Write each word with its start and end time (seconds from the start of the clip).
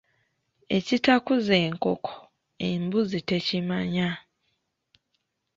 Ekitakuza 0.77 1.55
enkoko, 1.67 2.13
embuzi 2.69 3.19
tekimanya. 3.29 4.09